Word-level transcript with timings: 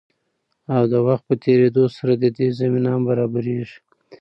او 0.75 0.83
د 0.91 0.93
وخت 1.07 1.23
په 1.29 1.35
تېريدو 1.45 1.83
سره 1.95 2.13
د 2.17 2.25
دې 2.37 2.47
زمينه 2.59 2.89
هم 2.95 3.01
برابريږي. 3.09 3.77